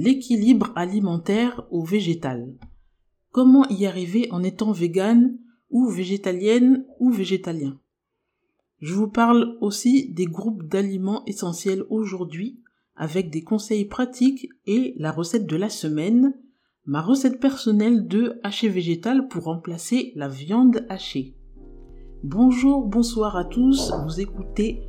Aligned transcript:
l'équilibre 0.00 0.70
alimentaire 0.76 1.66
au 1.72 1.82
végétal. 1.82 2.54
Comment 3.32 3.68
y 3.68 3.84
arriver 3.84 4.28
en 4.30 4.44
étant 4.44 4.70
végane 4.70 5.36
ou 5.70 5.88
végétalienne 5.88 6.86
ou 7.00 7.10
végétalien? 7.10 7.80
Je 8.78 8.94
vous 8.94 9.08
parle 9.08 9.58
aussi 9.60 10.12
des 10.12 10.26
groupes 10.26 10.62
d'aliments 10.62 11.24
essentiels 11.26 11.82
aujourd'hui 11.90 12.62
avec 12.94 13.28
des 13.28 13.42
conseils 13.42 13.86
pratiques 13.86 14.48
et 14.66 14.94
la 14.98 15.10
recette 15.10 15.46
de 15.46 15.56
la 15.56 15.68
semaine, 15.68 16.32
ma 16.84 17.02
recette 17.02 17.40
personnelle 17.40 18.06
de 18.06 18.38
haché 18.44 18.68
végétal 18.68 19.26
pour 19.26 19.44
remplacer 19.44 20.12
la 20.14 20.28
viande 20.28 20.86
hachée. 20.88 21.34
Bonjour, 22.22 22.86
bonsoir 22.86 23.36
à 23.36 23.44
tous, 23.44 23.92
vous 24.04 24.20
écoutez 24.20 24.80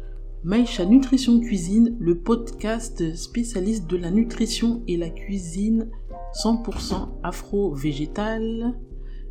Maïcha 0.45 0.85
Nutrition 0.85 1.41
Cuisine, 1.41 1.97
le 1.99 2.17
podcast 2.17 3.13
spécialiste 3.13 3.89
de 3.89 3.97
la 3.97 4.09
nutrition 4.09 4.81
et 4.87 4.95
la 4.95 5.09
cuisine 5.09 5.89
100% 6.33 7.09
afro-végétale. 7.23 8.79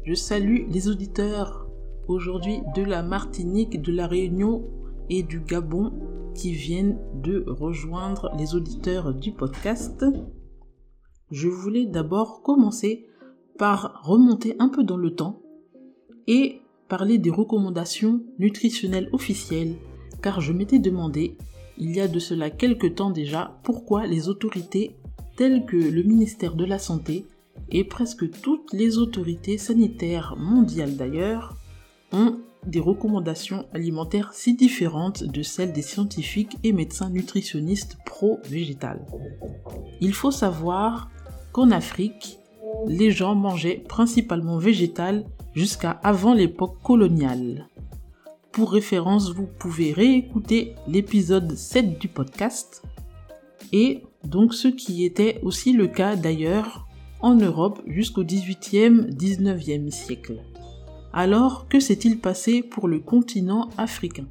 Je 0.04 0.12
salue 0.12 0.68
les 0.70 0.86
auditeurs 0.86 1.66
aujourd'hui 2.08 2.60
de 2.76 2.82
la 2.82 3.02
Martinique, 3.02 3.80
de 3.80 3.90
la 3.90 4.06
Réunion 4.06 4.68
et 5.08 5.22
du 5.22 5.40
Gabon 5.40 5.94
qui 6.34 6.52
viennent 6.52 6.98
de 7.14 7.42
rejoindre 7.46 8.30
les 8.36 8.54
auditeurs 8.54 9.14
du 9.14 9.32
podcast. 9.32 10.04
Je 11.30 11.48
voulais 11.48 11.86
d'abord 11.86 12.42
commencer 12.42 13.06
par 13.56 14.02
remonter 14.04 14.56
un 14.58 14.68
peu 14.68 14.84
dans 14.84 14.98
le 14.98 15.14
temps 15.14 15.40
et 16.26 16.60
parler 16.86 17.16
des 17.16 17.30
recommandations 17.30 18.20
nutritionnelles 18.38 19.08
officielles, 19.12 19.76
car 20.22 20.40
je 20.40 20.52
m'étais 20.52 20.78
demandé, 20.78 21.36
il 21.76 21.94
y 21.94 22.00
a 22.00 22.08
de 22.08 22.18
cela 22.18 22.50
quelque 22.50 22.86
temps 22.86 23.10
déjà, 23.10 23.58
pourquoi 23.62 24.06
les 24.06 24.28
autorités 24.28 24.96
telles 25.36 25.64
que 25.66 25.76
le 25.76 26.02
ministère 26.02 26.54
de 26.54 26.64
la 26.64 26.78
Santé 26.78 27.26
et 27.70 27.84
presque 27.84 28.30
toutes 28.40 28.72
les 28.72 28.98
autorités 28.98 29.58
sanitaires 29.58 30.34
mondiales 30.36 30.96
d'ailleurs 30.96 31.56
ont 32.12 32.38
des 32.66 32.80
recommandations 32.80 33.66
alimentaires 33.72 34.32
si 34.32 34.54
différentes 34.54 35.22
de 35.22 35.42
celles 35.42 35.72
des 35.72 35.82
scientifiques 35.82 36.56
et 36.64 36.72
médecins 36.72 37.10
nutritionnistes 37.10 37.98
pro-végétal. 38.04 39.06
Il 40.00 40.12
faut 40.12 40.30
savoir 40.30 41.10
qu'en 41.52 41.70
Afrique, 41.70 42.38
les 42.86 43.10
gens 43.10 43.34
mangeaient 43.34 43.82
principalement 43.88 44.58
végétal 44.58 45.24
jusqu'à 45.54 45.90
avant 46.02 46.34
l'époque 46.34 46.76
coloniale. 46.82 47.68
Pour 48.58 48.72
référence, 48.72 49.32
vous 49.32 49.46
pouvez 49.46 49.92
réécouter 49.92 50.74
l'épisode 50.88 51.54
7 51.54 51.96
du 52.00 52.08
podcast 52.08 52.82
et 53.72 54.02
donc 54.24 54.52
ce 54.52 54.66
qui 54.66 55.04
était 55.04 55.38
aussi 55.44 55.72
le 55.72 55.86
cas 55.86 56.16
d'ailleurs 56.16 56.88
en 57.20 57.36
Europe 57.36 57.80
jusqu'au 57.86 58.24
18e, 58.24 59.14
19e 59.16 59.92
siècle. 59.92 60.42
Alors, 61.12 61.68
que 61.68 61.78
s'est-il 61.78 62.18
passé 62.18 62.64
pour 62.64 62.88
le 62.88 62.98
continent 62.98 63.70
africain? 63.78 64.26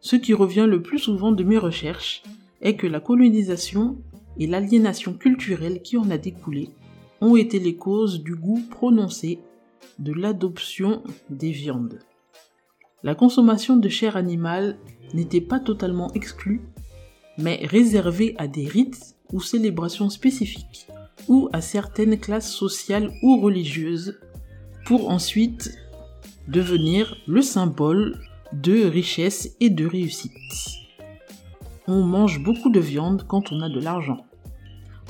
Ce 0.00 0.16
qui 0.16 0.34
revient 0.34 0.66
le 0.68 0.82
plus 0.82 0.98
souvent 0.98 1.32
de 1.32 1.42
mes 1.42 1.56
recherches 1.56 2.22
est 2.60 2.76
que 2.76 2.86
la 2.86 3.00
colonisation 3.00 3.96
et 4.36 4.46
l'aliénation 4.46 5.14
culturelle 5.14 5.80
qui 5.80 5.96
en 5.96 6.10
a 6.10 6.18
découlé 6.18 6.68
ont 7.22 7.36
été 7.36 7.58
les 7.58 7.76
causes 7.76 8.22
du 8.22 8.34
goût 8.34 8.60
prononcé 8.68 9.38
de 9.98 10.12
l'adoption 10.12 11.02
des 11.30 11.50
viandes. 11.50 11.98
La 13.04 13.16
consommation 13.16 13.76
de 13.76 13.88
chair 13.88 14.16
animale 14.16 14.78
n'était 15.12 15.40
pas 15.40 15.58
totalement 15.58 16.12
exclue, 16.14 16.60
mais 17.36 17.66
réservée 17.66 18.36
à 18.38 18.46
des 18.46 18.66
rites 18.66 19.16
ou 19.32 19.40
célébrations 19.40 20.08
spécifiques, 20.08 20.86
ou 21.28 21.48
à 21.52 21.60
certaines 21.60 22.18
classes 22.18 22.52
sociales 22.52 23.12
ou 23.22 23.40
religieuses 23.40 24.20
pour 24.84 25.10
ensuite 25.10 25.76
devenir 26.46 27.16
le 27.26 27.42
symbole 27.42 28.20
de 28.52 28.84
richesse 28.84 29.56
et 29.58 29.70
de 29.70 29.86
réussite. 29.86 30.32
On 31.88 32.02
mange 32.02 32.40
beaucoup 32.42 32.70
de 32.70 32.80
viande 32.80 33.24
quand 33.26 33.50
on 33.50 33.62
a 33.62 33.68
de 33.68 33.80
l'argent. 33.80 34.24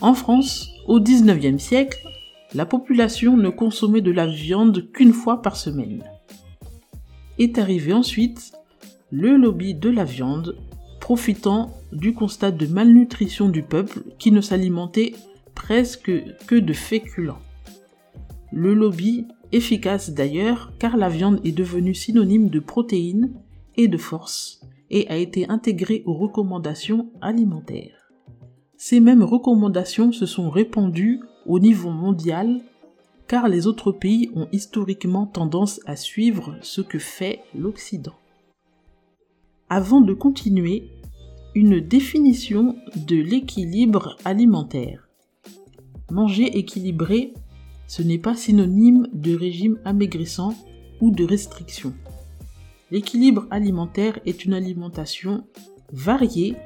En 0.00 0.14
France, 0.14 0.70
au 0.86 0.98
19e 0.98 1.58
siècle, 1.58 2.08
la 2.54 2.64
population 2.64 3.36
ne 3.36 3.50
consommait 3.50 4.00
de 4.00 4.12
la 4.12 4.26
viande 4.26 4.90
qu'une 4.92 5.12
fois 5.12 5.42
par 5.42 5.56
semaine. 5.56 6.02
Est 7.38 7.58
arrivé 7.58 7.92
ensuite 7.92 8.52
le 9.10 9.36
lobby 9.36 9.74
de 9.74 9.90
la 9.90 10.04
viande, 10.04 10.56
profitant 11.00 11.70
du 11.92 12.14
constat 12.14 12.50
de 12.50 12.66
malnutrition 12.66 13.48
du 13.48 13.62
peuple 13.62 14.02
qui 14.18 14.32
ne 14.32 14.40
s'alimentait 14.40 15.14
presque 15.54 16.10
que 16.46 16.54
de 16.54 16.72
féculents. 16.72 17.40
Le 18.52 18.74
lobby 18.74 19.26
efficace 19.52 20.10
d'ailleurs 20.10 20.72
car 20.78 20.96
la 20.96 21.08
viande 21.08 21.40
est 21.44 21.52
devenue 21.52 21.94
synonyme 21.94 22.48
de 22.48 22.60
protéines 22.60 23.32
et 23.76 23.88
de 23.88 23.96
force 23.96 24.60
et 24.90 25.08
a 25.08 25.16
été 25.16 25.48
intégrée 25.48 26.02
aux 26.06 26.14
recommandations 26.14 27.10
alimentaires. 27.20 28.12
Ces 28.76 29.00
mêmes 29.00 29.22
recommandations 29.22 30.12
se 30.12 30.26
sont 30.26 30.50
répandues 30.50 31.20
au 31.46 31.58
niveau 31.58 31.90
mondial 31.90 32.60
car 33.28 33.48
les 33.48 33.66
autres 33.66 33.92
pays 33.92 34.30
ont 34.34 34.48
historiquement 34.52 35.26
tendance 35.26 35.80
à 35.86 35.96
suivre 35.96 36.56
ce 36.62 36.80
que 36.80 36.98
fait 36.98 37.40
l'Occident. 37.54 38.14
Avant 39.68 40.00
de 40.00 40.12
continuer, 40.12 40.90
une 41.54 41.80
définition 41.80 42.76
de 42.96 43.16
l'équilibre 43.16 44.16
alimentaire. 44.24 45.08
Manger 46.10 46.58
équilibré 46.58 47.32
ce 47.92 48.00
n'est 48.00 48.18
pas 48.18 48.34
synonyme 48.34 49.06
de 49.12 49.36
régime 49.36 49.78
amaigrissant 49.84 50.54
ou 51.02 51.10
de 51.10 51.24
restriction. 51.24 51.92
L'équilibre 52.90 53.46
alimentaire 53.50 54.18
est 54.24 54.46
une 54.46 54.54
alimentation 54.54 55.44
variée 55.92 56.56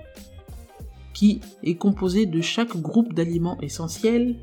qui 1.15 1.41
est 1.65 1.75
composée 1.75 2.27
de 2.27 2.41
chaque 2.41 2.77
groupe 2.77 3.13
d'aliments 3.13 3.61
essentiels 3.61 4.37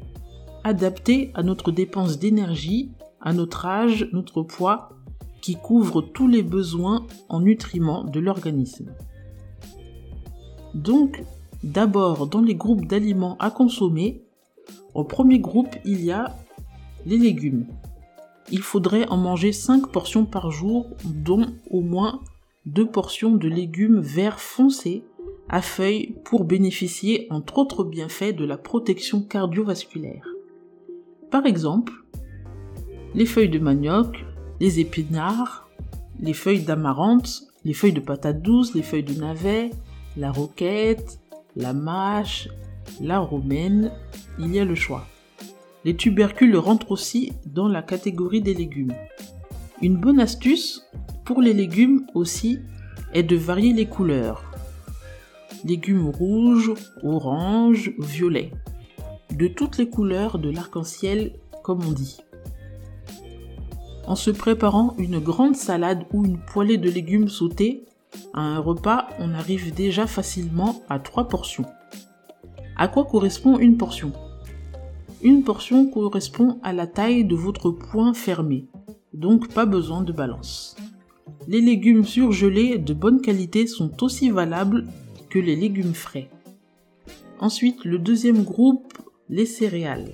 adaptés 0.63 1.31
à 1.33 1.43
notre 1.43 1.71
dépense 1.71 2.19
d'énergie, 2.19 2.91
à 3.21 3.33
notre 3.33 3.65
âge, 3.65 4.09
notre 4.11 4.41
poids, 4.41 4.89
qui 5.41 5.55
couvre 5.55 6.01
tous 6.01 6.27
les 6.27 6.43
besoins 6.43 7.05
en 7.27 7.41
nutriments 7.41 8.03
de 8.03 8.19
l'organisme. 8.19 8.93
Donc, 10.73 11.23
d'abord 11.63 12.27
dans 12.27 12.41
les 12.41 12.55
groupes 12.55 12.85
d'aliments 12.85 13.37
à 13.39 13.51
consommer, 13.51 14.21
au 14.93 15.03
premier 15.03 15.39
groupe, 15.39 15.75
il 15.85 16.03
y 16.03 16.11
a 16.11 16.35
les 17.05 17.17
légumes. 17.17 17.65
Il 18.51 18.61
faudrait 18.61 19.07
en 19.09 19.17
manger 19.17 19.51
5 19.51 19.87
portions 19.87 20.25
par 20.25 20.51
jour, 20.51 20.87
dont 21.03 21.47
au 21.69 21.81
moins 21.81 22.21
2 22.65 22.85
portions 22.85 23.31
de 23.31 23.47
légumes 23.47 23.99
verts 23.99 24.39
foncés 24.39 25.03
à 25.49 25.61
feuilles 25.61 26.15
pour 26.23 26.45
bénéficier 26.45 27.27
entre 27.29 27.57
autres 27.57 27.83
bienfaits 27.83 28.35
de 28.35 28.45
la 28.45 28.57
protection 28.57 29.21
cardiovasculaire. 29.21 30.32
Par 31.33 31.47
exemple, 31.47 31.93
les 33.15 33.25
feuilles 33.25 33.49
de 33.49 33.57
manioc, 33.57 34.23
les 34.59 34.79
épinards, 34.79 35.67
les 36.19 36.33
feuilles 36.33 36.61
d'amarante, 36.61 37.45
les 37.65 37.73
feuilles 37.73 37.91
de 37.91 37.99
patate 37.99 38.43
douce, 38.43 38.75
les 38.75 38.83
feuilles 38.83 39.01
de 39.01 39.19
navet, 39.19 39.71
la 40.15 40.31
roquette, 40.31 41.19
la 41.55 41.73
mâche, 41.73 42.49
la 43.01 43.17
romaine, 43.17 43.91
il 44.37 44.53
y 44.53 44.59
a 44.59 44.63
le 44.63 44.75
choix. 44.75 45.07
Les 45.85 45.95
tubercules 45.95 46.55
rentrent 46.55 46.91
aussi 46.91 47.33
dans 47.47 47.67
la 47.67 47.81
catégorie 47.81 48.41
des 48.41 48.53
légumes. 48.53 48.93
Une 49.81 49.97
bonne 49.97 50.19
astuce 50.19 50.87
pour 51.25 51.41
les 51.41 51.53
légumes 51.53 52.05
aussi 52.13 52.59
est 53.15 53.23
de 53.23 53.35
varier 53.35 53.73
les 53.73 53.87
couleurs. 53.87 54.43
Légumes 55.65 56.09
rouges, 56.09 56.73
orange, 57.01 57.91
violet. 57.97 58.51
De 59.33 59.47
toutes 59.47 59.79
les 59.79 59.89
couleurs 59.89 60.37
de 60.37 60.51
l'arc-en-ciel 60.51 61.33
comme 61.63 61.83
on 61.83 61.91
dit. 61.91 62.17
En 64.05 64.15
se 64.15 64.29
préparant 64.29 64.93
une 64.99 65.17
grande 65.17 65.55
salade 65.55 66.03
ou 66.13 66.23
une 66.23 66.37
poêlée 66.37 66.77
de 66.77 66.87
légumes 66.87 67.29
sautés, 67.29 67.83
à 68.35 68.41
un 68.41 68.59
repas, 68.59 69.07
on 69.17 69.33
arrive 69.33 69.73
déjà 69.73 70.05
facilement 70.05 70.83
à 70.87 70.99
trois 70.99 71.27
portions. 71.27 71.65
À 72.75 72.87
quoi 72.87 73.05
correspond 73.05 73.57
une 73.57 73.77
portion? 73.77 74.11
Une 75.23 75.43
portion 75.43 75.87
correspond 75.87 76.59
à 76.61 76.71
la 76.71 76.85
taille 76.85 77.25
de 77.25 77.35
votre 77.35 77.71
poing 77.71 78.13
fermé, 78.13 78.67
donc 79.13 79.51
pas 79.51 79.65
besoin 79.65 80.03
de 80.03 80.13
balance. 80.13 80.75
Les 81.47 81.61
légumes 81.61 82.05
surgelés 82.05 82.77
de 82.77 82.93
bonne 82.93 83.19
qualité 83.19 83.65
sont 83.65 84.03
aussi 84.03 84.29
valables 84.29 84.85
que 85.31 85.39
les 85.39 85.55
légumes 85.55 85.95
frais. 85.95 86.29
Ensuite, 87.39 87.83
le 87.83 87.97
deuxième 87.97 88.43
groupe, 88.43 88.92
les 89.33 89.47
céréales. 89.47 90.11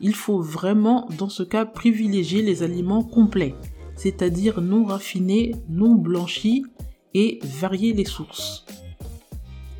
Il 0.00 0.14
faut 0.14 0.40
vraiment, 0.40 1.08
dans 1.18 1.28
ce 1.28 1.42
cas, 1.42 1.66
privilégier 1.66 2.42
les 2.42 2.62
aliments 2.62 3.02
complets, 3.02 3.56
c'est-à-dire 3.96 4.60
non 4.60 4.84
raffinés, 4.84 5.56
non 5.68 5.96
blanchis, 5.96 6.64
et 7.12 7.40
varier 7.60 7.92
les 7.92 8.04
sources. 8.04 8.64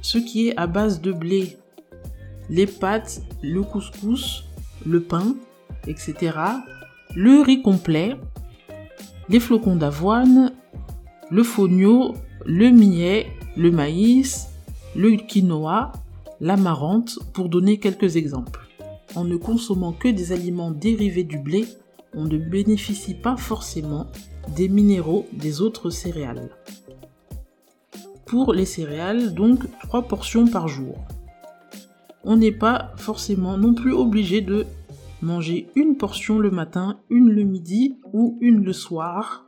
Ce 0.02 0.18
qui 0.18 0.48
est 0.48 0.56
à 0.56 0.66
base 0.66 1.00
de 1.00 1.12
blé, 1.12 1.58
les 2.48 2.66
pâtes, 2.66 3.22
le 3.40 3.62
couscous, 3.62 4.44
le 4.84 5.00
pain, 5.00 5.36
etc. 5.86 6.36
Le 7.14 7.40
riz 7.40 7.62
complet, 7.62 8.16
les 9.28 9.38
flocons 9.38 9.76
d'avoine, 9.76 10.52
le 11.30 11.44
fonio, 11.44 12.14
le 12.44 12.70
millet, 12.70 13.28
le 13.56 13.70
maïs, 13.70 14.48
le 14.96 15.12
quinoa, 15.12 15.92
l'amarante, 16.40 17.18
pour 17.32 17.48
donner 17.48 17.78
quelques 17.78 18.16
exemples. 18.16 18.68
En 19.14 19.24
ne 19.24 19.36
consommant 19.36 19.92
que 19.92 20.08
des 20.08 20.32
aliments 20.32 20.70
dérivés 20.70 21.24
du 21.24 21.38
blé, 21.38 21.66
on 22.14 22.24
ne 22.24 22.38
bénéficie 22.38 23.14
pas 23.14 23.36
forcément 23.36 24.06
des 24.56 24.68
minéraux 24.68 25.26
des 25.32 25.60
autres 25.60 25.90
céréales. 25.90 26.50
Pour 28.26 28.52
les 28.52 28.64
céréales, 28.64 29.34
donc 29.34 29.60
3 29.80 30.02
portions 30.02 30.46
par 30.46 30.68
jour. 30.68 30.96
On 32.24 32.36
n'est 32.36 32.52
pas 32.52 32.92
forcément 32.96 33.58
non 33.58 33.74
plus 33.74 33.92
obligé 33.92 34.40
de 34.40 34.66
manger 35.22 35.68
une 35.74 35.96
portion 35.96 36.38
le 36.38 36.50
matin, 36.50 36.98
une 37.10 37.28
le 37.28 37.42
midi 37.42 37.96
ou 38.12 38.38
une 38.40 38.64
le 38.64 38.72
soir 38.72 39.46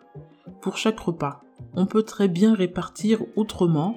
pour 0.61 0.77
chaque 0.77 1.01
repas. 1.01 1.43
On 1.75 1.87
peut 1.87 2.03
très 2.03 2.29
bien 2.29 2.55
répartir 2.55 3.23
autrement, 3.37 3.97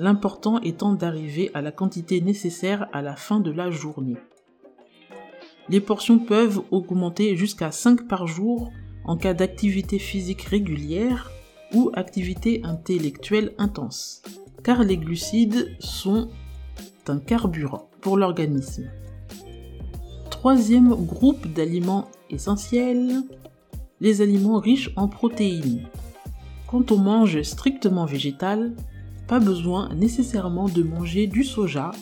l'important 0.00 0.58
étant 0.62 0.94
d'arriver 0.94 1.50
à 1.52 1.60
la 1.60 1.72
quantité 1.72 2.22
nécessaire 2.22 2.88
à 2.94 3.02
la 3.02 3.16
fin 3.16 3.38
de 3.38 3.50
la 3.50 3.70
journée. 3.70 4.16
Les 5.68 5.80
portions 5.80 6.18
peuvent 6.18 6.62
augmenter 6.70 7.36
jusqu'à 7.36 7.70
5 7.70 8.08
par 8.08 8.26
jour 8.26 8.72
en 9.04 9.18
cas 9.18 9.34
d'activité 9.34 9.98
physique 9.98 10.40
régulière 10.42 11.30
ou 11.74 11.90
activité 11.92 12.62
intellectuelle 12.64 13.52
intense, 13.58 14.22
car 14.64 14.84
les 14.84 14.96
glucides 14.96 15.76
sont 15.80 16.30
un 17.06 17.18
carburant 17.18 17.90
pour 18.00 18.16
l'organisme. 18.16 18.88
Troisième 20.30 20.94
groupe 20.94 21.46
d'aliments 21.46 22.08
essentiels, 22.30 23.22
les 24.00 24.22
aliments 24.22 24.60
riches 24.60 24.92
en 24.96 25.08
protéines. 25.08 25.88
Quand 26.68 26.90
on 26.90 26.98
mange 26.98 27.42
strictement 27.42 28.06
végétal, 28.06 28.74
pas 29.30 29.38
besoin 29.38 29.94
nécessairement 29.94 30.68
de 30.68 30.82
manger 30.82 31.28
du 31.28 31.44
soja, 31.44 31.92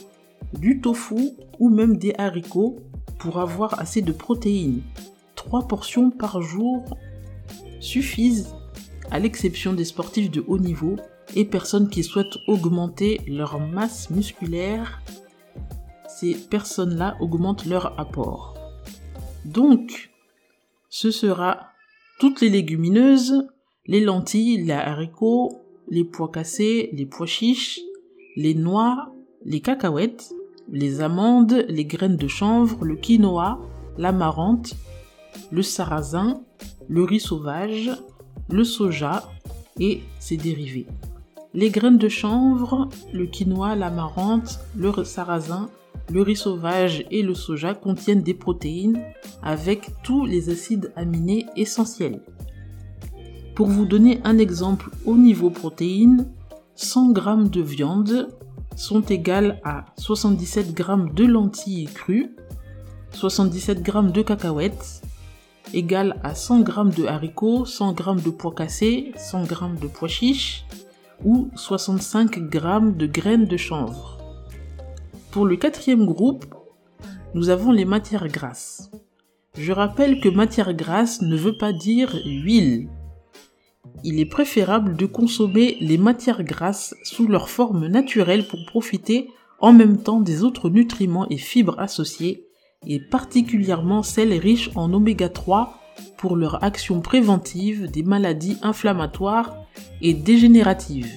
du 0.59 0.81
tofu 0.81 1.33
ou 1.59 1.69
même 1.69 1.99
des 1.99 2.15
haricots 2.17 2.77
pour 3.19 3.39
avoir 3.39 3.79
assez 3.79 4.01
de 4.01 4.13
protéines. 4.13 4.81
Trois 5.35 5.69
portions 5.69 6.11
par 6.11 6.41
jour 6.41 6.97
suffisent, 7.81 8.55
à 9.11 9.19
l'exception 9.19 9.75
des 9.75 9.85
sportifs 9.85 10.31
de 10.31 10.43
haut 10.47 10.59
niveau 10.59 10.97
et 11.37 11.45
personnes 11.45 11.91
qui 11.91 12.03
souhaitent 12.03 12.39
augmenter 12.47 13.21
leur 13.27 13.61
masse 13.61 14.09
musculaire. 14.09 15.03
Ces 16.09 16.33
personnes-là 16.35 17.19
augmentent 17.21 17.67
leur 17.67 18.01
apport. 18.01 18.55
Donc, 19.45 20.11
ce 20.89 21.11
sera 21.11 21.73
toutes 22.21 22.41
les 22.41 22.49
légumineuses, 22.49 23.47
les 23.85 24.01
lentilles, 24.01 24.65
les 24.65 24.73
haricots, 24.73 25.68
les 25.91 26.05
pois 26.05 26.31
cassés, 26.31 26.91
les 26.93 27.07
pois 27.07 27.27
chiches, 27.27 27.81
les 28.37 28.55
noix, 28.55 29.13
les 29.45 29.61
cacahuètes, 29.61 30.33
les 30.71 31.01
amandes, 31.01 31.65
les 31.69 31.85
graines 31.85 32.17
de 32.17 32.29
chanvre, 32.29 32.85
le 32.85 32.97
quinoa, 32.97 33.59
l'amarante, 33.97 34.75
le 35.51 35.63
sarrasin, 35.63 36.43
le 36.89 37.05
riz 37.05 37.21
sauvage, 37.21 37.91
le 38.51 38.65
soja 38.65 39.31
et 39.79 40.01
ses 40.19 40.37
dérivés. 40.37 40.87
Les 41.55 41.71
graines 41.71 41.99
de 41.99 42.09
chanvre, 42.09 42.89
le 43.13 43.27
quinoa, 43.27 43.75
l'amarante, 43.75 44.61
le 44.77 44.93
sarrasin, 45.05 45.71
le 46.11 46.23
riz 46.23 46.37
sauvage 46.37 47.05
et 47.11 47.23
le 47.23 47.35
soja 47.35 47.75
contiennent 47.75 48.23
des 48.23 48.35
protéines 48.35 49.03
avec 49.43 49.91
tous 50.03 50.25
les 50.25 50.51
acides 50.51 50.93
aminés 50.97 51.47
essentiels. 51.57 52.21
Pour 53.59 53.67
vous 53.67 53.87
donner 53.87 54.21
un 54.23 54.39
exemple 54.39 54.89
au 55.05 55.17
niveau 55.17 55.51
protéines, 55.51 56.29
100 56.77 57.13
g 57.17 57.51
de 57.51 57.61
viande 57.61 58.29
sont 58.77 59.01
égales 59.01 59.61
à 59.65 59.87
77 59.97 60.79
g 60.79 60.85
de 61.13 61.25
lentilles 61.25 61.89
crues, 61.93 62.37
77 63.11 63.85
g 63.85 63.93
de 64.13 64.23
cacahuètes, 64.23 65.03
égale 65.75 66.21
à 66.23 66.37
100 66.37 66.67
g 66.67 66.73
de 67.03 67.07
haricots, 67.07 67.65
100 67.65 67.97
g 67.97 68.05
de 68.25 68.31
pois 68.31 68.55
cassés, 68.55 69.11
100 69.17 69.47
g 69.47 69.57
de 69.83 69.89
pois 69.89 70.07
chiches 70.07 70.65
ou 71.25 71.51
65 71.57 72.35
g 72.35 72.61
de 72.97 73.07
graines 73.07 73.47
de 73.47 73.57
chanvre. 73.57 74.19
Pour 75.33 75.47
le 75.47 75.57
quatrième 75.57 76.07
groupe, 76.07 76.45
nous 77.35 77.49
avons 77.49 77.73
les 77.73 77.85
matières 77.85 78.29
grasses. 78.29 78.93
Je 79.57 79.73
rappelle 79.73 80.21
que 80.21 80.29
matière 80.29 80.75
grasse 80.75 81.23
ne 81.23 81.37
veut 81.37 81.59
pas 81.59 81.73
dire 81.73 82.15
huile 82.25 82.89
il 84.05 84.21
est 84.21 84.27
préférable 84.27 84.97
de 84.97 85.07
consommer 85.07 85.77
les 85.81 85.99
matières 85.99 86.45
grasses 86.45 86.95
sous 87.03 87.27
leur 87.27 87.49
forme 87.49 87.87
naturelle 87.87 88.47
pour 88.47 88.61
profiter 88.67 89.29
en 89.61 89.73
même 89.73 89.99
temps 89.99 90.21
des 90.21 90.45
autres 90.45 90.71
nutriments 90.71 91.29
et 91.29 91.37
fibres 91.37 91.79
associés, 91.79 92.47
et 92.87 93.01
particulièrement 93.01 94.03
celles 94.03 94.39
riches 94.39 94.71
en 94.77 94.93
oméga 94.93 95.29
3 95.29 95.75
pour 96.17 96.37
leur 96.37 96.63
action 96.63 97.01
préventive 97.01 97.91
des 97.91 98.05
maladies 98.05 98.57
inflammatoires 98.63 99.57
et 100.01 100.15
dégénératives. 100.15 101.11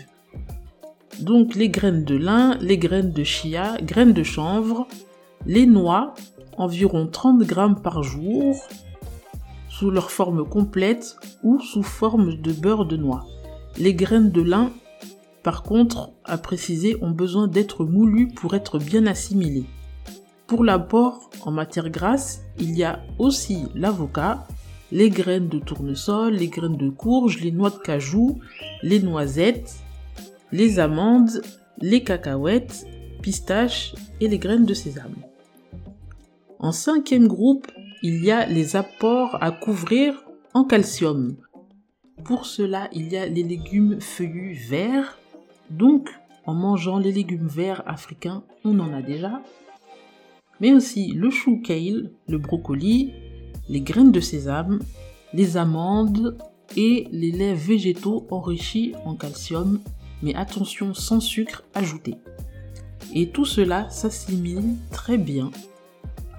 Donc 1.19 1.53
les 1.53 1.69
graines 1.69 2.03
de 2.03 2.15
lin, 2.15 2.57
les 2.61 2.79
graines 2.79 3.11
de 3.11 3.23
chia, 3.23 3.77
graines 3.83 4.13
de 4.13 4.23
chanvre, 4.23 4.87
les 5.45 5.67
noix, 5.67 6.15
environ 6.57 7.07
30 7.07 7.43
grammes 7.43 7.81
par 7.81 8.01
jour, 8.01 8.55
leur 9.89 10.11
forme 10.11 10.47
complète 10.47 11.15
ou 11.43 11.59
sous 11.59 11.83
forme 11.83 12.35
de 12.35 12.51
beurre 12.51 12.85
de 12.85 12.97
noix. 12.97 13.25
Les 13.77 13.95
graines 13.95 14.31
de 14.31 14.41
lin, 14.41 14.71
par 15.43 15.63
contre, 15.63 16.11
à 16.25 16.37
préciser, 16.37 16.97
ont 17.01 17.11
besoin 17.11 17.47
d'être 17.47 17.85
moulues 17.85 18.27
pour 18.27 18.53
être 18.53 18.77
bien 18.77 19.07
assimilées. 19.07 19.65
Pour 20.45 20.63
l'apport 20.63 21.29
en 21.43 21.51
matière 21.51 21.89
grasse, 21.89 22.41
il 22.59 22.77
y 22.77 22.83
a 22.83 22.99
aussi 23.17 23.63
l'avocat, 23.73 24.45
les 24.91 25.09
graines 25.09 25.47
de 25.47 25.59
tournesol, 25.59 26.33
les 26.33 26.49
graines 26.49 26.77
de 26.77 26.89
courge, 26.89 27.39
les 27.39 27.51
noix 27.51 27.69
de 27.69 27.77
cajou, 27.77 28.39
les 28.83 28.99
noisettes, 28.99 29.77
les 30.51 30.79
amandes, 30.79 31.41
les 31.79 32.03
cacahuètes, 32.03 32.85
pistaches 33.21 33.95
et 34.19 34.27
les 34.27 34.37
graines 34.37 34.65
de 34.65 34.73
sésame. 34.73 35.15
En 36.59 36.71
cinquième 36.71 37.27
groupe, 37.27 37.71
il 38.03 38.24
y 38.24 38.31
a 38.31 38.48
les 38.48 38.75
apports 38.75 39.38
à 39.41 39.51
couvrir 39.51 40.25
en 40.53 40.63
calcium. 40.63 41.38
Pour 42.24 42.48
cela, 42.48 42.89
il 42.93 43.12
y 43.12 43.17
a 43.17 43.27
les 43.27 43.43
légumes 43.43 44.01
feuillus 44.01 44.53
verts. 44.53 45.20
Donc, 45.70 46.10
en 46.46 46.55
mangeant 46.55 46.98
les 46.98 47.12
légumes 47.12 47.48
verts 47.48 47.84
africains, 47.86 48.43
on 48.65 48.79
en 48.79 48.91
a 48.93 49.03
déjà. 49.03 49.43
Mais 50.60 50.74
aussi 50.74 51.13
le 51.13 51.29
chou 51.29 51.62
kale, 51.62 52.12
le 52.27 52.38
brocoli, 52.39 53.13
les 53.70 53.81
graines 53.81 54.12
de 54.12 54.20
sésame, 54.20 54.79
les 55.34 55.58
amandes 55.58 56.38
et 56.75 57.08
les 57.12 57.31
laits 57.31 57.58
végétaux 57.58 58.25
enrichis 58.31 58.93
en 59.05 59.15
calcium, 59.15 59.79
mais 60.24 60.34
attention 60.36 60.96
sans 60.96 61.20
sucre 61.20 61.63
ajouté. 61.75 62.15
Et 63.13 63.29
tout 63.29 63.46
cela 63.46 63.89
s'assimile 63.89 64.75
très 64.91 65.17
bien 65.17 65.51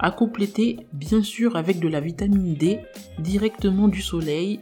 à 0.03 0.11
compléter 0.11 0.85
bien 0.91 1.23
sûr 1.23 1.55
avec 1.55 1.79
de 1.79 1.87
la 1.87 2.01
vitamine 2.01 2.55
D 2.55 2.81
directement 3.19 3.87
du 3.87 4.01
soleil, 4.01 4.59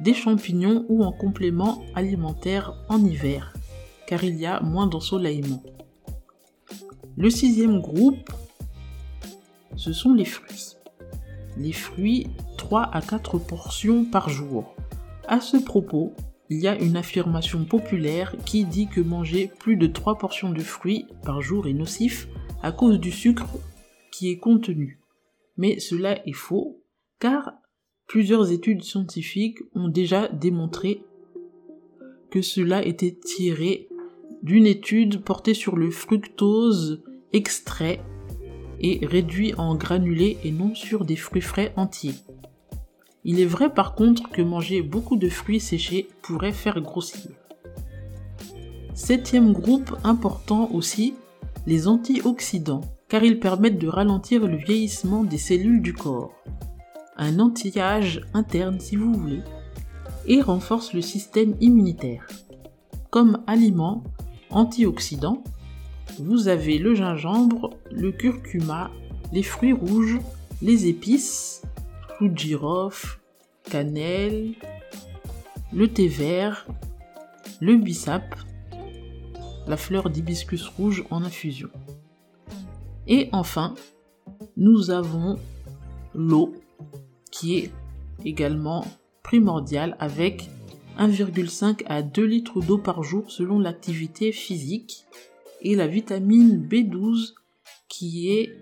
des 0.00 0.14
champignons 0.14 0.86
ou 0.88 1.02
en 1.02 1.10
complément 1.10 1.82
alimentaire 1.96 2.74
en 2.88 3.04
hiver, 3.04 3.52
car 4.06 4.22
il 4.22 4.36
y 4.36 4.46
a 4.46 4.60
moins 4.60 4.86
d'ensoleillement. 4.86 5.64
Le 7.16 7.28
sixième 7.28 7.80
groupe, 7.80 8.30
ce 9.74 9.92
sont 9.92 10.14
les 10.14 10.24
fruits. 10.24 10.76
Les 11.56 11.72
fruits, 11.72 12.28
3 12.56 12.88
à 12.92 13.00
4 13.00 13.38
portions 13.38 14.04
par 14.04 14.28
jour. 14.28 14.76
À 15.26 15.40
ce 15.40 15.56
propos, 15.56 16.12
il 16.50 16.60
y 16.60 16.68
a 16.68 16.78
une 16.78 16.96
affirmation 16.96 17.64
populaire 17.64 18.36
qui 18.44 18.64
dit 18.64 18.86
que 18.86 19.00
manger 19.00 19.50
plus 19.58 19.76
de 19.76 19.88
3 19.88 20.18
portions 20.18 20.50
de 20.50 20.62
fruits 20.62 21.06
par 21.24 21.42
jour 21.42 21.66
est 21.66 21.72
nocif 21.72 22.28
à 22.62 22.70
cause 22.70 23.00
du 23.00 23.10
sucre 23.10 23.48
est 24.22 24.38
contenu. 24.38 25.00
Mais 25.56 25.78
cela 25.78 26.26
est 26.26 26.32
faux, 26.32 26.80
car 27.18 27.52
plusieurs 28.06 28.50
études 28.52 28.82
scientifiques 28.82 29.58
ont 29.74 29.88
déjà 29.88 30.28
démontré 30.28 31.02
que 32.30 32.42
cela 32.42 32.84
était 32.84 33.16
tiré 33.24 33.88
d'une 34.42 34.66
étude 34.66 35.22
portée 35.22 35.54
sur 35.54 35.76
le 35.76 35.90
fructose 35.90 37.02
extrait 37.32 38.00
et 38.80 39.06
réduit 39.06 39.54
en 39.54 39.74
granulés 39.74 40.38
et 40.44 40.50
non 40.50 40.74
sur 40.74 41.04
des 41.04 41.16
fruits 41.16 41.40
frais 41.40 41.72
entiers. 41.76 42.14
Il 43.24 43.40
est 43.40 43.46
vrai 43.46 43.72
par 43.72 43.94
contre 43.94 44.28
que 44.30 44.42
manger 44.42 44.82
beaucoup 44.82 45.16
de 45.16 45.28
fruits 45.28 45.60
séchés 45.60 46.08
pourrait 46.22 46.52
faire 46.52 46.80
grossir. 46.80 47.30
Septième 48.94 49.52
groupe 49.52 49.96
important 50.04 50.70
aussi, 50.72 51.14
les 51.66 51.88
antioxydants. 51.88 52.82
Car 53.08 53.22
ils 53.22 53.40
permettent 53.40 53.78
de 53.78 53.88
ralentir 53.88 54.46
le 54.46 54.56
vieillissement 54.56 55.24
des 55.24 55.38
cellules 55.38 55.82
du 55.82 55.92
corps, 55.92 56.34
un 57.16 57.38
anti-âge 57.38 58.22
interne 58.32 58.80
si 58.80 58.96
vous 58.96 59.12
voulez, 59.12 59.42
et 60.26 60.40
renforcent 60.40 60.94
le 60.94 61.02
système 61.02 61.54
immunitaire. 61.60 62.26
Comme 63.10 63.42
aliment 63.46 64.02
antioxydant, 64.50 65.42
vous 66.18 66.48
avez 66.48 66.78
le 66.78 66.94
gingembre, 66.94 67.70
le 67.90 68.12
curcuma, 68.12 68.90
les 69.32 69.42
fruits 69.42 69.72
rouges, 69.72 70.18
les 70.62 70.86
épices, 70.86 71.62
clou 72.16 72.28
de 72.28 72.38
girofle, 72.38 73.18
cannelle, 73.70 74.54
le 75.72 75.88
thé 75.88 76.08
vert, 76.08 76.66
le 77.60 77.76
bissap, 77.76 78.34
la 79.66 79.76
fleur 79.76 80.10
d'hibiscus 80.10 80.68
rouge 80.68 81.04
en 81.10 81.24
infusion. 81.24 81.70
Et 83.06 83.28
enfin, 83.32 83.74
nous 84.56 84.90
avons 84.90 85.36
l'eau 86.14 86.54
qui 87.30 87.58
est 87.58 87.72
également 88.24 88.86
primordiale 89.22 89.96
avec 89.98 90.48
1,5 90.98 91.82
à 91.86 92.02
2 92.02 92.24
litres 92.24 92.60
d'eau 92.60 92.78
par 92.78 93.02
jour 93.02 93.30
selon 93.30 93.58
l'activité 93.58 94.32
physique 94.32 95.04
et 95.62 95.74
la 95.74 95.86
vitamine 95.86 96.66
B12 96.70 97.34
qui 97.88 98.30
est 98.30 98.58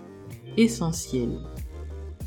essentielle. 0.57 1.41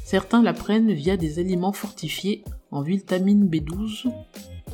Certains 0.03 0.43
la 0.43 0.53
prennent 0.53 0.91
via 0.91 1.17
des 1.17 1.39
aliments 1.39 1.71
fortifiés 1.71 2.43
en 2.71 2.81
vitamine 2.81 3.47
B12 3.47 4.11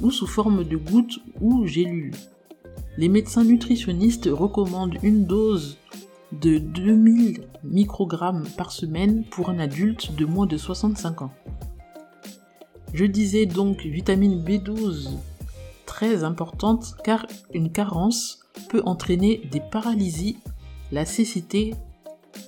ou 0.01 0.11
sous 0.11 0.27
forme 0.27 0.63
de 0.63 0.75
gouttes 0.75 1.19
ou 1.39 1.65
gélules. 1.65 2.15
Les 2.97 3.07
médecins 3.07 3.45
nutritionnistes 3.45 4.29
recommandent 4.31 4.97
une 5.03 5.25
dose 5.25 5.77
de 6.31 6.57
2000 6.57 7.41
microgrammes 7.63 8.47
par 8.57 8.71
semaine 8.71 9.23
pour 9.25 9.49
un 9.49 9.59
adulte 9.59 10.15
de 10.15 10.25
moins 10.25 10.45
de 10.45 10.57
65 10.57 11.23
ans. 11.23 11.31
Je 12.93 13.05
disais 13.05 13.45
donc 13.45 13.81
vitamine 13.81 14.43
B12 14.43 15.09
très 15.85 16.23
importante 16.23 16.95
car 17.03 17.25
une 17.53 17.71
carence 17.71 18.39
peut 18.69 18.81
entraîner 18.85 19.41
des 19.51 19.61
paralysies, 19.61 20.37
la 20.91 21.05
cécité, 21.05 21.73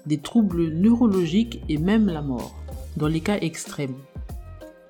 des 0.05 0.17
troubles 0.17 0.69
neurologiques 0.69 1.61
et 1.69 1.77
même 1.77 2.07
la 2.07 2.21
mort, 2.21 2.55
dans 2.97 3.07
les 3.07 3.21
cas 3.21 3.37
extrêmes. 3.39 3.95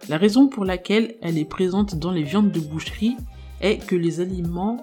La 0.09 0.17
raison 0.17 0.47
pour 0.47 0.65
laquelle 0.65 1.15
elle 1.21 1.37
est 1.37 1.45
présente 1.45 1.95
dans 1.95 2.11
les 2.11 2.23
viandes 2.23 2.51
de 2.51 2.59
boucherie 2.59 3.15
est 3.61 3.77
que 3.77 3.95
les 3.95 4.19
aliments 4.19 4.77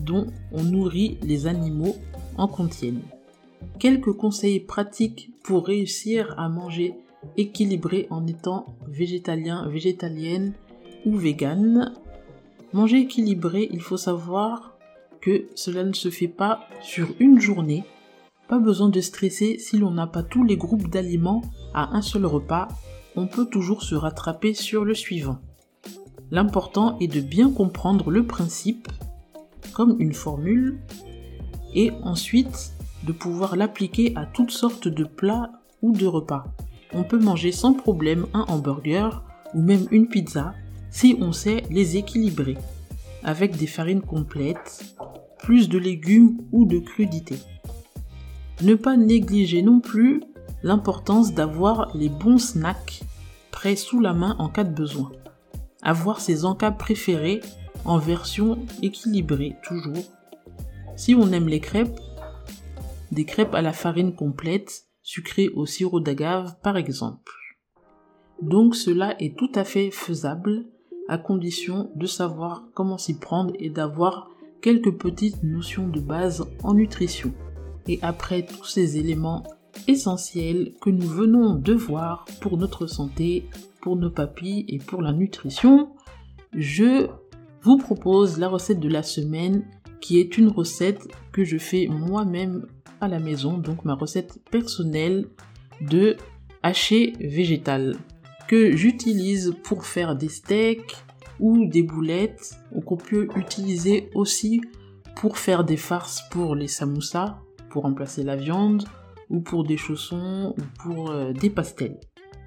dont 0.00 0.26
on 0.52 0.62
nourrit 0.62 1.18
les 1.22 1.46
animaux 1.46 1.96
en 2.38 2.48
contiennent. 2.48 3.02
Quelques 3.78 4.12
conseils 4.12 4.60
pratiques 4.60 5.30
pour 5.42 5.66
réussir 5.66 6.34
à 6.38 6.48
manger 6.48 6.94
équilibré 7.36 8.06
en 8.10 8.26
étant 8.26 8.76
végétalien, 8.86 9.68
végétalienne 9.68 10.54
ou 11.04 11.16
végane. 11.16 11.94
Manger 12.72 13.00
équilibré, 13.00 13.68
il 13.72 13.80
faut 13.80 13.96
savoir 13.96 14.76
que 15.20 15.46
cela 15.54 15.84
ne 15.84 15.92
se 15.92 16.10
fait 16.10 16.28
pas 16.28 16.60
sur 16.80 17.08
une 17.18 17.40
journée. 17.40 17.84
Pas 18.48 18.58
besoin 18.58 18.88
de 18.88 19.00
stresser 19.00 19.58
si 19.58 19.76
l'on 19.76 19.90
n'a 19.90 20.06
pas 20.06 20.22
tous 20.22 20.44
les 20.44 20.56
groupes 20.56 20.88
d'aliments 20.88 21.42
à 21.74 21.96
un 21.96 22.02
seul 22.02 22.24
repas, 22.24 22.68
on 23.16 23.26
peut 23.26 23.46
toujours 23.46 23.82
se 23.82 23.94
rattraper 23.94 24.54
sur 24.54 24.84
le 24.84 24.94
suivant. 24.94 25.38
L'important 26.30 26.98
est 26.98 27.08
de 27.08 27.20
bien 27.20 27.50
comprendre 27.50 28.10
le 28.10 28.26
principe, 28.26 28.88
comme 29.72 29.96
une 29.98 30.12
formule, 30.12 30.78
et 31.74 31.92
ensuite 32.02 32.72
de 33.04 33.12
pouvoir 33.12 33.56
l'appliquer 33.56 34.12
à 34.16 34.26
toutes 34.26 34.50
sortes 34.50 34.88
de 34.88 35.04
plats 35.04 35.50
ou 35.82 35.92
de 35.92 36.06
repas. 36.06 36.44
On 36.92 37.04
peut 37.04 37.18
manger 37.18 37.52
sans 37.52 37.74
problème 37.74 38.26
un 38.34 38.44
hamburger 38.48 39.22
ou 39.54 39.62
même 39.62 39.86
une 39.90 40.08
pizza 40.08 40.54
si 40.90 41.16
on 41.20 41.32
sait 41.32 41.64
les 41.70 41.96
équilibrer, 41.96 42.56
avec 43.22 43.56
des 43.56 43.66
farines 43.66 44.00
complètes, 44.00 44.96
plus 45.38 45.68
de 45.68 45.78
légumes 45.78 46.38
ou 46.52 46.64
de 46.64 46.78
crudités. 46.78 47.38
Ne 48.62 48.74
pas 48.74 48.96
négliger 48.96 49.62
non 49.62 49.80
plus 49.80 50.22
l'importance 50.62 51.32
d'avoir 51.32 51.94
les 51.96 52.08
bons 52.08 52.38
snacks 52.38 53.02
prêts 53.50 53.76
sous 53.76 54.00
la 54.00 54.12
main 54.12 54.34
en 54.38 54.48
cas 54.48 54.64
de 54.64 54.74
besoin. 54.74 55.12
Avoir 55.82 56.20
ses 56.20 56.44
encas 56.44 56.72
préférés 56.72 57.40
en 57.84 57.98
version 57.98 58.58
équilibrée 58.82 59.56
toujours. 59.62 60.17
Si 60.98 61.14
on 61.14 61.30
aime 61.30 61.48
les 61.48 61.60
crêpes, 61.60 62.00
des 63.12 63.24
crêpes 63.24 63.54
à 63.54 63.62
la 63.62 63.72
farine 63.72 64.16
complète, 64.16 64.88
sucrées 65.04 65.48
au 65.50 65.64
sirop 65.64 66.00
d'agave 66.00 66.56
par 66.60 66.76
exemple. 66.76 67.32
Donc 68.42 68.74
cela 68.74 69.14
est 69.22 69.38
tout 69.38 69.50
à 69.54 69.62
fait 69.62 69.92
faisable 69.92 70.66
à 71.08 71.16
condition 71.16 71.88
de 71.94 72.06
savoir 72.06 72.64
comment 72.74 72.98
s'y 72.98 73.16
prendre 73.16 73.54
et 73.60 73.70
d'avoir 73.70 74.28
quelques 74.60 74.90
petites 74.90 75.44
notions 75.44 75.86
de 75.86 76.00
base 76.00 76.44
en 76.64 76.74
nutrition. 76.74 77.32
Et 77.86 78.00
après 78.02 78.44
tous 78.44 78.64
ces 78.64 78.98
éléments 78.98 79.44
essentiels 79.86 80.74
que 80.80 80.90
nous 80.90 81.06
venons 81.06 81.54
de 81.54 81.74
voir 81.74 82.24
pour 82.40 82.58
notre 82.58 82.88
santé, 82.88 83.48
pour 83.82 83.94
nos 83.94 84.10
papilles 84.10 84.64
et 84.66 84.78
pour 84.78 85.00
la 85.00 85.12
nutrition, 85.12 85.90
je 86.52 87.06
vous 87.62 87.78
propose 87.78 88.38
la 88.38 88.48
recette 88.48 88.80
de 88.80 88.88
la 88.88 89.04
semaine 89.04 89.64
qui 90.00 90.20
est 90.20 90.38
une 90.38 90.48
recette 90.48 91.08
que 91.32 91.44
je 91.44 91.58
fais 91.58 91.86
moi-même 91.88 92.66
à 93.00 93.08
la 93.08 93.18
maison, 93.18 93.58
donc 93.58 93.84
ma 93.84 93.94
recette 93.94 94.38
personnelle 94.50 95.26
de 95.80 96.16
haché 96.62 97.14
végétal 97.20 97.96
que 98.48 98.74
j'utilise 98.76 99.54
pour 99.62 99.84
faire 99.84 100.16
des 100.16 100.28
steaks 100.28 100.96
ou 101.38 101.66
des 101.66 101.82
boulettes 101.82 102.58
ou 102.72 102.80
qu'on 102.80 102.96
peut 102.96 103.28
utiliser 103.36 104.10
aussi 104.14 104.60
pour 105.14 105.38
faire 105.38 105.64
des 105.64 105.76
farces 105.76 106.22
pour 106.30 106.54
les 106.54 106.68
samoussas, 106.68 107.38
pour 107.70 107.82
remplacer 107.82 108.24
la 108.24 108.36
viande 108.36 108.84
ou 109.30 109.40
pour 109.40 109.64
des 109.64 109.76
chaussons 109.76 110.54
ou 110.56 110.62
pour 110.82 111.10
euh, 111.10 111.32
des 111.32 111.50
pastels. 111.50 112.00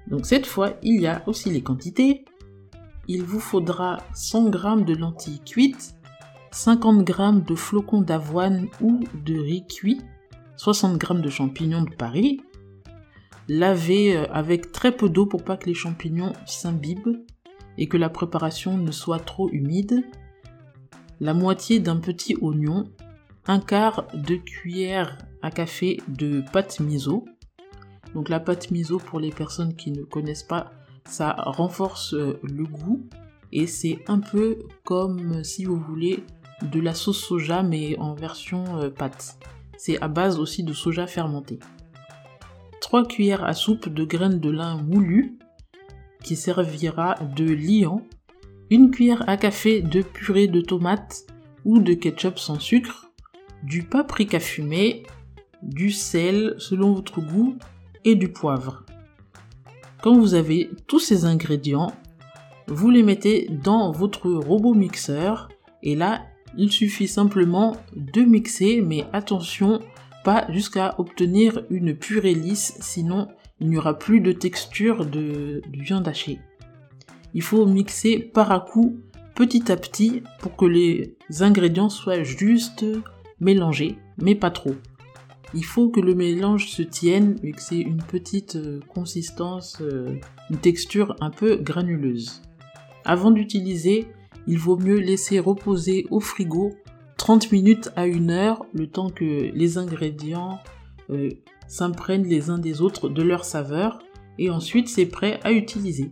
Donc 0.08 0.26
cette 0.26 0.46
fois, 0.46 0.74
il 0.82 1.00
y 1.00 1.06
a 1.06 1.22
aussi 1.26 1.50
les 1.50 1.62
quantités. 1.62 2.24
Il 3.08 3.22
vous 3.22 3.40
faudra 3.40 3.98
100 4.14 4.52
g 4.52 4.84
de 4.84 4.94
lentilles 4.94 5.40
cuites, 5.44 5.94
50 6.52 7.08
g 7.08 7.14
de 7.46 7.54
flocons 7.54 8.02
d'avoine 8.02 8.68
ou 8.82 9.00
de 9.24 9.38
riz 9.38 9.66
cuit, 9.66 10.02
60 10.56 11.00
g 11.00 11.14
de 11.14 11.30
champignons 11.30 11.82
de 11.82 11.94
Paris, 11.94 12.42
lavés 13.48 14.16
euh, 14.16 14.26
avec 14.32 14.70
très 14.70 14.92
peu 14.92 15.08
d'eau 15.08 15.24
pour 15.24 15.44
pas 15.44 15.56
que 15.56 15.66
les 15.66 15.74
champignons 15.74 16.34
s'imbibent 16.46 17.24
et 17.78 17.88
que 17.88 17.96
la 17.96 18.10
préparation 18.10 18.76
ne 18.76 18.90
soit 18.92 19.18
trop 19.18 19.48
humide, 19.50 20.04
la 21.20 21.32
moitié 21.32 21.80
d'un 21.80 21.96
petit 21.96 22.36
oignon, 22.42 22.84
un 23.46 23.58
quart 23.58 24.06
de 24.12 24.36
cuillère 24.36 25.16
à 25.40 25.50
café 25.50 26.00
de 26.06 26.44
pâte 26.52 26.80
miso. 26.80 27.24
Donc 28.14 28.28
la 28.28 28.40
pâte 28.40 28.70
miso 28.70 28.98
pour 28.98 29.20
les 29.20 29.30
personnes 29.30 29.74
qui 29.74 29.90
ne 29.90 30.02
connaissent 30.02 30.42
pas, 30.42 30.70
ça 31.06 31.32
renforce 31.32 32.12
euh, 32.12 32.38
le 32.42 32.64
goût 32.64 33.08
et 33.52 33.66
c'est 33.66 34.00
un 34.06 34.20
peu 34.20 34.58
comme 34.84 35.42
si 35.44 35.64
vous 35.64 35.78
voulez 35.78 36.24
de 36.70 36.80
la 36.80 36.94
sauce 36.94 37.22
soja 37.22 37.62
mais 37.62 37.98
en 37.98 38.14
version 38.14 38.78
euh, 38.78 38.90
pâte. 38.90 39.38
C'est 39.76 40.00
à 40.00 40.08
base 40.08 40.38
aussi 40.38 40.62
de 40.62 40.72
soja 40.72 41.06
fermenté. 41.06 41.58
3 42.80 43.06
cuillères 43.06 43.44
à 43.44 43.54
soupe 43.54 43.88
de 43.88 44.04
graines 44.04 44.40
de 44.40 44.50
lin 44.50 44.76
moulues 44.76 45.38
qui 46.22 46.36
servira 46.36 47.16
de 47.36 47.44
liant. 47.44 48.02
Une 48.70 48.90
cuillère 48.90 49.28
à 49.28 49.36
café 49.36 49.82
de 49.82 50.02
purée 50.02 50.46
de 50.46 50.60
tomates 50.60 51.26
ou 51.64 51.80
de 51.80 51.94
ketchup 51.94 52.38
sans 52.38 52.58
sucre. 52.58 53.10
Du 53.62 53.82
paprika 53.82 54.40
fumé. 54.40 55.04
Du 55.62 55.90
sel 55.90 56.54
selon 56.58 56.92
votre 56.92 57.20
goût 57.20 57.56
et 58.04 58.14
du 58.14 58.28
poivre. 58.32 58.84
Quand 60.02 60.16
vous 60.16 60.34
avez 60.34 60.70
tous 60.88 60.98
ces 60.98 61.24
ingrédients, 61.24 61.92
vous 62.66 62.90
les 62.90 63.04
mettez 63.04 63.48
dans 63.48 63.92
votre 63.92 64.30
robot 64.30 64.74
mixeur 64.74 65.48
et 65.82 65.94
là 65.94 66.22
il 66.56 66.70
suffit 66.70 67.08
simplement 67.08 67.76
de 67.96 68.22
mixer, 68.22 68.82
mais 68.82 69.04
attention, 69.12 69.80
pas 70.24 70.46
jusqu'à 70.50 70.94
obtenir 70.98 71.64
une 71.70 71.96
purée 71.96 72.34
lisse, 72.34 72.76
sinon 72.80 73.28
il 73.60 73.68
n'y 73.68 73.76
aura 73.76 73.98
plus 73.98 74.20
de 74.20 74.32
texture 74.32 75.06
de, 75.06 75.62
viande 75.72 76.08
hachée. 76.08 76.40
Il 77.34 77.42
faut 77.42 77.64
mixer 77.64 78.18
par 78.18 78.52
à 78.52 78.60
coup, 78.60 78.98
petit 79.34 79.70
à 79.70 79.76
petit, 79.76 80.22
pour 80.40 80.56
que 80.56 80.66
les 80.66 81.16
ingrédients 81.40 81.88
soient 81.88 82.22
juste 82.22 82.84
mélangés, 83.40 83.96
mais 84.18 84.34
pas 84.34 84.50
trop. 84.50 84.74
Il 85.54 85.64
faut 85.64 85.90
que 85.90 86.00
le 86.00 86.14
mélange 86.14 86.68
se 86.68 86.82
tienne 86.82 87.36
et 87.42 87.52
que 87.52 87.60
c'est 87.60 87.78
une 87.78 88.02
petite 88.02 88.56
euh, 88.56 88.80
consistance, 88.88 89.78
euh, 89.82 90.18
une 90.50 90.56
texture 90.56 91.14
un 91.20 91.30
peu 91.30 91.56
granuleuse. 91.56 92.40
Avant 93.04 93.30
d'utiliser, 93.30 94.06
il 94.46 94.58
vaut 94.58 94.76
mieux 94.76 94.98
laisser 94.98 95.38
reposer 95.38 96.06
au 96.10 96.20
frigo 96.20 96.72
30 97.22 97.52
minutes 97.52 97.90
à 97.94 98.02
1 98.02 98.30
heure, 98.30 98.66
le 98.72 98.88
temps 98.88 99.08
que 99.08 99.52
les 99.54 99.78
ingrédients 99.78 100.58
euh, 101.10 101.28
s'imprègnent 101.68 102.26
les 102.26 102.50
uns 102.50 102.58
des 102.58 102.80
autres 102.80 103.08
de 103.08 103.22
leur 103.22 103.44
saveur 103.44 104.00
et 104.38 104.50
ensuite 104.50 104.88
c'est 104.88 105.06
prêt 105.06 105.38
à 105.44 105.52
utiliser. 105.52 106.10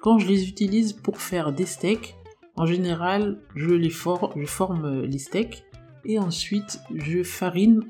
Quand 0.00 0.18
je 0.18 0.28
les 0.28 0.48
utilise 0.48 0.92
pour 0.92 1.20
faire 1.20 1.52
des 1.52 1.66
steaks, 1.66 2.14
en 2.54 2.64
général 2.64 3.40
je 3.56 3.70
les 3.70 3.90
forme 3.90 5.02
les 5.02 5.18
steaks 5.18 5.64
et 6.04 6.20
ensuite 6.20 6.80
je 6.94 7.24
farine 7.24 7.82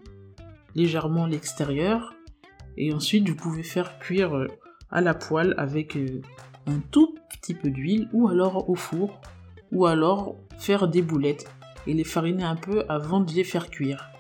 légèrement 0.75 1.27
l'extérieur 1.27 2.15
et 2.79 2.93
ensuite 2.95 3.29
vous 3.29 3.37
pouvez 3.37 3.63
faire 3.63 3.99
cuire 3.99 4.35
euh, 4.35 4.47
à 4.91 5.03
la 5.03 5.13
poêle 5.13 5.55
avec 5.59 5.97
euh, 5.97 6.23
un 6.67 6.79
tout 6.91 7.15
petit 7.29 7.55
peu 7.55 7.71
d'huile 7.71 8.09
ou 8.13 8.29
alors 8.29 8.71
au 8.71 8.75
four 8.75 9.21
ou 9.73 9.87
alors 9.87 10.37
faire 10.59 10.89
des 10.89 11.03
boulettes 11.03 11.51
et 11.87 11.95
les 11.95 12.05
fariner 12.05 12.45
un 12.45 12.57
peu 12.57 12.85
avant 12.89 13.21
de 13.21 13.33
les 13.33 13.45
faire 13.45 13.71
cuire. 13.71 14.11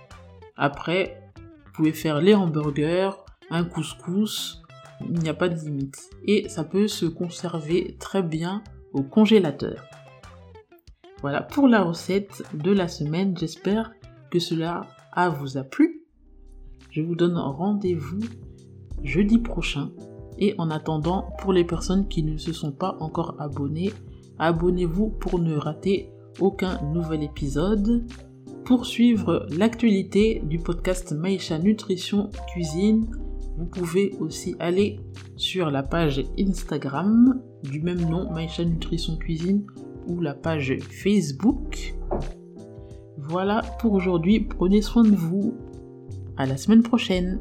Après, 0.56 1.20
vous 1.36 1.72
pouvez 1.72 1.92
faire 1.92 2.20
les 2.20 2.34
hamburgers, 2.34 3.10
un 3.50 3.64
couscous, 3.64 4.62
il 5.00 5.20
n'y 5.20 5.28
a 5.28 5.34
pas 5.34 5.48
de 5.48 5.58
limite. 5.58 6.10
Et 6.24 6.48
ça 6.48 6.64
peut 6.64 6.88
se 6.88 7.06
conserver 7.06 7.96
très 7.98 8.22
bien 8.22 8.62
au 8.92 9.02
congélateur. 9.02 9.84
Voilà 11.20 11.42
pour 11.42 11.68
la 11.68 11.82
recette 11.82 12.42
de 12.54 12.72
la 12.72 12.88
semaine, 12.88 13.36
j'espère 13.36 13.92
que 14.30 14.38
cela 14.38 14.82
a 15.12 15.28
vous 15.28 15.56
a 15.56 15.64
plu. 15.64 16.02
Je 16.90 17.02
vous 17.02 17.14
donne 17.14 17.36
rendez-vous 17.36 18.20
jeudi 19.02 19.38
prochain. 19.38 19.90
Et 20.38 20.54
en 20.58 20.70
attendant, 20.70 21.30
pour 21.40 21.52
les 21.52 21.64
personnes 21.64 22.08
qui 22.08 22.22
ne 22.22 22.36
se 22.36 22.52
sont 22.52 22.72
pas 22.72 22.96
encore 23.00 23.36
abonnées, 23.38 23.92
abonnez-vous 24.38 25.08
pour 25.08 25.38
ne 25.38 25.56
rater 25.56 26.10
aucun 26.40 26.80
nouvel 26.92 27.22
épisode. 27.22 28.04
Pour 28.64 28.84
suivre 28.84 29.46
l'actualité 29.56 30.42
du 30.44 30.58
podcast 30.58 31.12
Maïcha 31.12 31.58
Nutrition 31.58 32.30
Cuisine, 32.48 33.06
vous 33.56 33.66
pouvez 33.66 34.12
aussi 34.20 34.54
aller 34.58 35.00
sur 35.36 35.70
la 35.70 35.82
page 35.82 36.22
Instagram 36.38 37.40
du 37.62 37.80
même 37.80 38.04
nom, 38.08 38.30
Maïcha 38.32 38.64
Nutrition 38.64 39.16
Cuisine, 39.16 39.64
ou 40.08 40.20
la 40.20 40.34
page 40.34 40.76
Facebook. 40.80 41.94
Voilà 43.18 43.62
pour 43.80 43.92
aujourd'hui, 43.94 44.40
prenez 44.40 44.82
soin 44.82 45.04
de 45.04 45.16
vous. 45.16 45.54
À 46.36 46.44
la 46.44 46.56
semaine 46.56 46.82
prochaine. 46.82 47.40